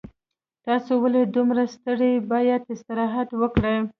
تاسو 0.65 0.91
ولې 1.03 1.21
دومره 1.35 1.63
ستړي 1.75 2.09
یې 2.15 2.21
باید 2.31 2.61
استراحت 2.73 3.29
وکړئ 3.41 3.77